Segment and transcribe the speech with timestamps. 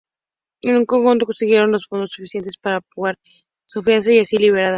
[0.63, 3.19] En junio, consiguieron los fondos suficientes para pagar
[3.67, 4.69] su fianza, y así fue liberada.